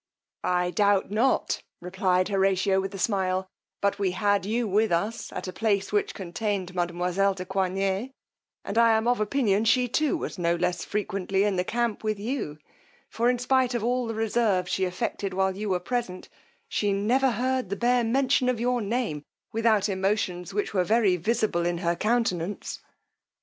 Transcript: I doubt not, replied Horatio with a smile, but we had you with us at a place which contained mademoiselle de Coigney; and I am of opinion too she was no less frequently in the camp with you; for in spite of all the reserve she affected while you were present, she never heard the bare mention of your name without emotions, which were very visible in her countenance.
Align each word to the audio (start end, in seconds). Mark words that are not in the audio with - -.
I 0.43 0.71
doubt 0.71 1.11
not, 1.11 1.61
replied 1.79 2.29
Horatio 2.29 2.81
with 2.81 2.91
a 2.95 2.97
smile, 2.97 3.45
but 3.81 3.99
we 3.99 4.09
had 4.17 4.47
you 4.47 4.67
with 4.67 4.91
us 4.91 5.31
at 5.31 5.47
a 5.47 5.53
place 5.53 5.91
which 5.91 6.15
contained 6.15 6.73
mademoiselle 6.73 7.35
de 7.35 7.45
Coigney; 7.45 8.09
and 8.65 8.79
I 8.79 8.97
am 8.97 9.07
of 9.07 9.19
opinion 9.19 9.63
too 9.65 9.89
she 9.93 10.11
was 10.11 10.39
no 10.39 10.55
less 10.55 10.83
frequently 10.83 11.43
in 11.43 11.55
the 11.55 11.63
camp 11.63 12.03
with 12.03 12.17
you; 12.17 12.57
for 13.09 13.29
in 13.29 13.37
spite 13.37 13.75
of 13.75 13.83
all 13.83 14.07
the 14.07 14.15
reserve 14.15 14.67
she 14.67 14.85
affected 14.85 15.35
while 15.35 15.55
you 15.55 15.69
were 15.69 15.79
present, 15.79 16.29
she 16.67 16.91
never 16.93 17.29
heard 17.29 17.69
the 17.69 17.75
bare 17.75 18.03
mention 18.03 18.49
of 18.49 18.59
your 18.59 18.81
name 18.81 19.21
without 19.53 19.87
emotions, 19.87 20.51
which 20.51 20.73
were 20.73 20.83
very 20.83 21.15
visible 21.15 21.63
in 21.63 21.77
her 21.77 21.95
countenance. 21.95 22.79